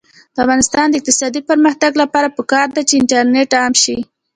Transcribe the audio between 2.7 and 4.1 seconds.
ده چې انټرنیټ عام شي.